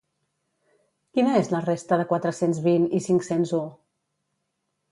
[1.17, 3.61] Quina és la resta de quatre-cents vint i cinc-cents u?